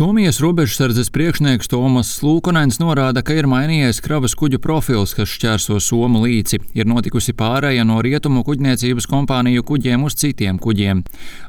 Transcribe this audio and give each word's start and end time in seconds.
Somijas 0.00 0.38
robežsardzes 0.40 1.10
priekšnieks 1.12 1.68
Tomas 1.68 2.08
Lūkonens 2.24 2.78
norāda, 2.80 3.20
ka 3.20 3.34
ir 3.36 3.44
mainījies 3.44 3.98
kravas 4.00 4.32
kuģu 4.32 4.56
profils, 4.64 5.10
kas 5.12 5.28
šķērso 5.28 5.74
Somu 5.76 6.22
līci. 6.22 6.56
Ir 6.72 6.86
notikusi 6.88 7.34
pārēja 7.36 7.84
no 7.84 7.98
rietumu 8.00 8.40
kuģniecības 8.46 9.04
kompāniju 9.10 9.60
kuģiem 9.68 10.06
uz 10.08 10.16
citiem 10.16 10.56
kuģiem. 10.56 11.02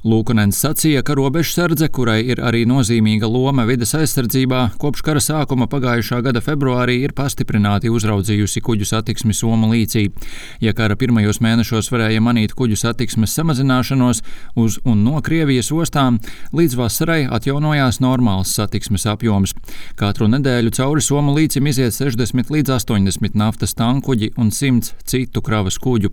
Lūkonens 0.04 0.60
sacīja, 0.66 1.00
ka 1.08 1.16
robežsardze, 1.16 1.88
kurai 1.96 2.18
ir 2.26 2.42
arī 2.44 2.66
nozīmīga 2.68 3.29
loma 3.32 3.64
vidas 3.70 3.96
aizsardzībā, 3.96 4.65
kopš 4.83 5.06
kara 5.08 5.24
sākuma 5.24 5.70
pagājušā 5.72 6.20
gada 6.28 6.44
februārī 6.44 6.97
ir 7.06 7.15
pastiprināti 7.15 7.88
uzraudzījusi 7.88 8.65
kuģu 8.68 8.90
satiksmi 8.92 9.31
Somu 9.31 9.72
līcī. 9.72 10.10
Ja 10.60 10.76
kara 10.76 10.99
pirmajos 10.99 11.40
mēnešos 11.40 11.88
varēja 11.96 12.20
manīt 12.20 12.52
kuģu 12.60 12.81
satiksmes 12.83 13.31
samazināšanos 13.40 14.22
uz 14.60 14.81
un 14.83 15.08
no 15.08 15.24
Krievijas 15.24 15.72
ostām, 15.72 16.20
līdz 16.52 16.80
vasarai 16.84 17.22
atjaunojās 17.31 18.04
normāli 18.04 18.41
normāls 18.41 18.55
satiksmes 18.55 19.05
apjoms. 19.05 19.53
Katru 19.95 20.27
nedēļu 20.27 20.71
cauri 20.73 21.02
Somu 21.02 21.34
līcim 21.35 21.67
iziet 21.67 21.93
60 21.93 22.52
līdz 22.52 22.71
80 22.73 23.35
naftas 23.35 23.73
tankuģi 23.75 24.33
un 24.38 24.52
100 24.52 24.93
citu 25.05 25.41
kravas 25.41 25.77
kuģu. 25.77 26.11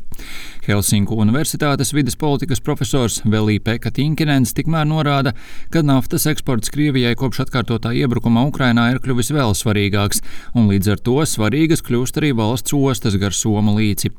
Helsinku 0.67 1.17
Universitātes 1.17 1.95
vidas 1.95 2.17
politikas 2.17 2.61
profesors 2.61 3.23
Velī 3.25 3.59
Peka 3.61 3.91
Tinkinens 3.91 4.53
tikmēr 4.53 4.87
norāda, 4.87 5.33
ka 5.70 5.83
naftas 5.83 6.27
eksports 6.27 6.70
Krievijai 6.70 7.15
kopš 7.17 7.47
atkārtotā 7.47 7.95
iebrukuma 7.97 8.45
Ukrainā 8.48 8.91
ir 8.92 9.01
kļuvis 9.01 9.33
vēl 9.33 9.55
svarīgāks, 9.56 10.20
un 10.55 10.69
līdz 10.69 10.92
ar 10.92 11.01
to 11.01 11.17
svarīgas 11.25 11.83
kļūst 11.87 12.20
arī 12.20 12.34
valsts 12.37 12.75
ostas 12.77 13.17
gar 13.17 13.33
Somu 13.33 13.79
līci. 13.79 14.12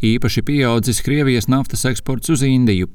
Īpaši 0.00 0.44
pieaudzis 0.46 1.02
Krievijas 1.04 1.50
naftas 1.52 1.84
eksports 1.84 2.32
uz 2.32 2.44
Indiju. 2.46 2.88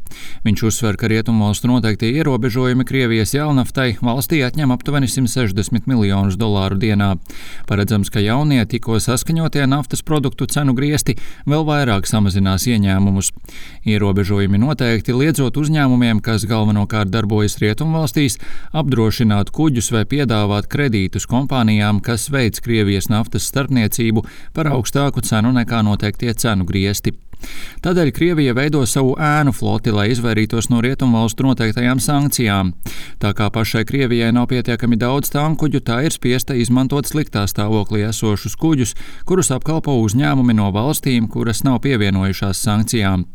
Viņš 0.45 0.65
uzsver, 0.65 0.97
ka 0.97 1.09
rietumvalstu 1.11 1.69
noteiktie 1.69 2.09
ierobežojumi 2.17 2.87
Krievijas 2.87 3.35
jaunaftai 3.37 3.95
valstī 4.01 4.41
atņem 4.47 4.71
aptuveni 4.75 5.09
160 5.11 5.89
miljonus 5.89 6.37
dolāru 6.39 6.77
dienā. 6.79 7.15
Paredzams, 7.69 8.11
ka 8.13 8.23
jaunie 8.23 8.61
tikko 8.69 8.99
saskaņotie 9.03 9.65
naftas 9.69 10.03
produktu 10.05 10.47
cenu 10.51 10.75
griesti 10.77 11.17
vēl 11.49 11.65
vairāk 11.67 12.07
samazinās 12.09 12.67
ieņēmumus. 12.69 13.31
Ierobežojumi 13.89 14.61
noteikti 14.61 15.15
liedzot 15.17 15.57
uzņēmumiem, 15.61 16.21
kas 16.25 16.47
galvenokārt 16.49 17.11
darbojas 17.13 17.57
rietumvalstīs, 17.63 18.39
apdrošināt 18.75 19.51
kuģus 19.55 19.91
vai 19.95 20.05
piedāvāt 20.09 20.69
kredītus 20.71 21.27
kompānijām, 21.29 22.01
kas 22.05 22.29
veids 22.33 22.63
Krievijas 22.65 23.09
naftas 23.11 23.49
starpniecību 23.51 24.25
par 24.55 24.71
augstāku 24.71 25.25
cenu 25.25 25.53
nekā 25.55 25.83
noteiktie 25.85 26.33
cenu 26.33 26.67
griesti. 26.69 27.17
Tādēļ 27.85 28.11
Krievija 28.15 28.55
veido 28.57 28.81
savu 28.89 29.13
ēnu 29.21 29.53
floti, 29.53 29.91
lai 29.93 30.07
izvairītos 30.13 30.71
no 30.71 30.79
rietumvalstu 30.81 31.45
noteiktajām 31.45 31.99
sankcijām. 32.01 32.71
Tā 33.21 33.31
kā 33.37 33.49
pašai 33.53 33.83
Krievijai 33.85 34.31
nav 34.35 34.47
pietiekami 34.51 34.97
daudz 34.99 35.29
tankuģu, 35.33 35.81
tā 35.85 35.99
ir 36.07 36.15
spiesta 36.15 36.55
izmantot 36.57 37.05
sliktā 37.09 37.45
stāvoklī 37.49 38.05
esošus 38.07 38.57
kuģus, 38.59 38.95
kurus 39.29 39.51
apkalpo 39.53 39.97
uzņēmumi 40.01 40.55
no 40.57 40.71
valstīm, 40.75 41.27
kuras 41.31 41.63
nav 41.67 41.81
pievienojušās 41.85 42.63
sankcijām. 42.65 43.27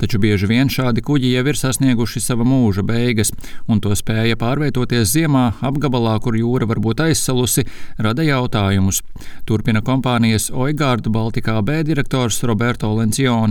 Taču 0.00 0.20
bieži 0.22 0.48
vien 0.50 0.72
šādi 0.72 1.04
kuģi 1.04 1.34
jau 1.34 1.44
ir 1.52 1.60
sasnieguši 1.60 2.22
sava 2.24 2.46
mūža 2.48 2.84
beigas, 2.86 3.32
un 3.68 3.82
to 3.84 3.94
spēja 3.98 4.38
pārvietoties 4.40 5.12
ziemā 5.14 5.44
apgabalā, 5.64 6.16
kur 6.24 6.38
jūra 6.38 6.68
var 6.68 6.80
būt 6.84 7.04
aizsalusi, 7.08 7.66
rada 7.98 8.24
jautājumus. 8.26 9.02
Turpina 9.48 9.82
kompānijas 9.84 10.50
Oigārdu 10.52 11.12
Baltikā 11.14 11.58
B 11.64 11.82
direktors 11.86 12.42
Roberto 12.46 12.90
Lencioni. 12.94 13.47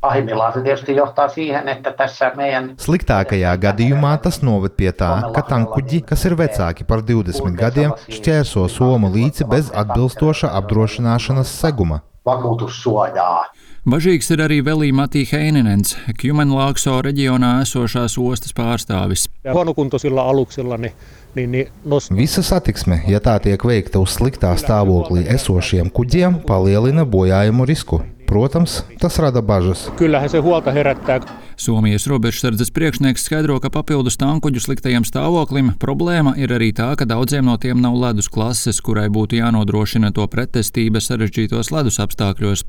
Pahimmillaan 0.00 0.52
se 0.52 0.60
tietysti 0.62 0.96
johtaa 0.96 1.28
siihen, 1.28 1.68
että 1.68 1.92
tässä 1.92 2.32
meidän... 2.36 2.74
Sliktākajā 2.78 3.56
gadījumā 3.58 4.12
tas 4.22 4.42
noved 4.46 4.76
pie 4.78 4.92
tā, 4.94 5.10
ka 5.34 5.42
tankuģi, 5.42 6.04
kas 6.06 6.22
ir 6.28 6.36
vecāki 6.38 6.86
par 6.86 7.02
20 7.02 7.56
gadiem, 7.58 7.96
šķērso 8.06 8.68
Somu 8.70 9.10
līci 9.10 9.42
bez 9.50 9.72
atbilstoša 9.74 10.52
apdrošināšanas 10.60 11.50
seguma. 11.60 11.98
Vakuutussuojaa. 12.26 13.48
Bažīgs 13.88 14.30
ir 14.30 14.42
arī 14.44 14.58
Velī 14.62 14.92
Matī 14.94 15.24
Heinenens, 15.26 15.96
Kjumenlaakso 16.20 17.00
reģionā 17.02 17.56
esošās 17.64 18.14
ostas 18.22 18.54
pārstāvis. 18.54 19.26
Huonokuntoisilla 19.50 20.28
aluksilla 20.30 20.78
niin, 20.78 20.92
niin, 21.34 21.50
niin 21.50 21.72
nos... 21.84 22.10
Visa 22.14 22.42
satiksme, 22.42 23.00
ja 23.08 23.18
tā 23.18 23.34
tiek 23.42 23.64
veikta 23.64 23.98
uz 23.98 24.14
sliktā 24.20 24.52
stāvoklī 24.60 25.24
esošiem 25.34 25.90
kuģiem, 25.90 26.38
palielina 26.46 27.06
bojājumu 27.08 27.66
risku. 27.66 28.02
Protams, 28.28 28.84
tas 29.00 29.18
rada 29.18 29.42
bažas. 29.42 29.92
Kyllähän 29.96 30.28
se 30.28 30.38
huolta 30.38 30.72
herättää. 30.72 31.20
Somijas 31.58 32.06
robežsardzes 32.06 32.70
priekšnieks 32.70 33.24
skaidro, 33.26 33.56
ka 33.58 33.66
papildus 33.74 34.14
tankuģu 34.20 34.60
sliktajam 34.62 35.02
stāvoklim 35.02 35.72
problēma 35.82 36.36
ir 36.38 36.52
arī 36.54 36.68
tā, 36.70 36.92
ka 36.94 37.02
daudziem 37.02 37.48
no 37.48 37.56
tiem 37.58 37.80
nav 37.82 37.96
ledus 37.98 38.28
klases, 38.30 38.78
kurai 38.78 39.08
būtu 39.10 39.40
jānodrošina 39.40 40.12
to 40.14 40.22
pretestība 40.30 41.02
sarežģītos 41.02 41.72
ledus 41.74 41.98
apstākļos. 42.04 42.62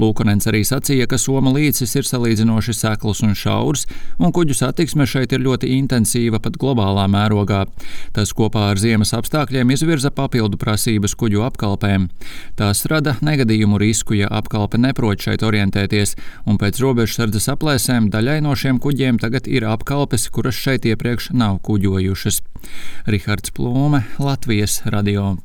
Lūkonens 0.00 0.48
arī 0.48 0.62
sacīja, 0.64 1.10
ka 1.10 1.18
Soma 1.20 1.52
līcis 1.52 1.92
ir 1.92 2.08
salīdzinoši 2.08 2.72
sekls 2.78 3.20
un 3.26 3.36
šaurs, 3.36 3.84
un 4.16 4.32
kuģu 4.32 4.56
satiksme 4.56 5.04
šeit 5.04 5.36
ir 5.36 5.44
ļoti 5.44 5.68
intensīva 5.76 6.40
pat 6.40 6.56
globālā 6.56 7.04
mērogā. 7.12 7.66
Tas 8.16 8.32
kopā 8.32 8.70
ar 8.72 8.80
ziemas 8.80 9.12
apstākļiem 9.12 9.76
izvirza 9.76 10.08
papildu 10.08 10.56
prasības 10.56 11.12
kuģu 11.20 11.44
apkalpēm. 11.50 12.08
Tās 12.56 12.80
rada 12.88 13.18
negadījumu 13.20 13.76
risku, 13.84 14.16
ja 14.22 14.32
apkalpe 14.32 14.80
neprot 14.80 15.20
šeit 15.20 15.44
orientēties, 15.44 16.16
un 16.48 16.56
pēc 16.56 16.80
robežsardzes 16.80 17.52
aplēsēm 17.52 18.08
daļai 18.22 18.42
no 18.44 18.52
šiem 18.54 18.76
kuģiem 18.78 19.16
tagad 19.18 19.48
ir 19.50 19.64
apkalpes, 19.66 20.28
kuras 20.30 20.54
šeit 20.54 20.86
iepriekš 20.86 21.32
nav 21.34 21.58
kuģojušas. 21.66 22.38
Rihards 23.10 23.50
Plūme, 23.56 24.04
Latvijas 24.22 24.78
radio. 24.86 25.32